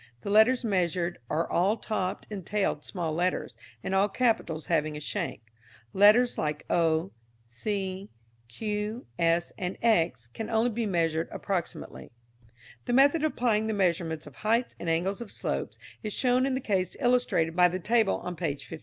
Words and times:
The 0.21 0.31
letters 0.31 0.63
measured 0.63 1.19
are 1.29 1.47
all 1.47 1.77
topped 1.77 2.25
and 2.31 2.43
tailed 2.43 2.83
small 2.83 3.13
letters, 3.13 3.53
and 3.83 3.93
all 3.93 4.09
capitals 4.09 4.65
having 4.65 4.97
a 4.97 4.99
shank. 4.99 5.41
Letters 5.93 6.39
like 6.39 6.65
O, 6.71 7.11
C, 7.45 8.09
Q, 8.47 9.05
S, 9.19 9.51
and 9.59 9.77
X 9.79 10.27
can 10.33 10.49
only 10.49 10.71
be 10.71 10.87
measured 10.87 11.29
approximately. 11.31 12.09
The 12.85 12.93
method 12.93 13.23
of 13.23 13.33
applying 13.33 13.67
the 13.67 13.75
measurements 13.75 14.25
of 14.25 14.37
heights 14.37 14.75
and 14.79 14.89
angles 14.89 15.21
of 15.21 15.31
slope 15.31 15.73
is 16.01 16.13
shown 16.13 16.47
in 16.47 16.55
the 16.55 16.61
case 16.61 16.97
illustrated 16.99 17.55
by 17.55 17.67
the 17.67 17.79
table 17.79 18.15
on 18.21 18.35
page 18.35 18.63
15. 18.65 18.79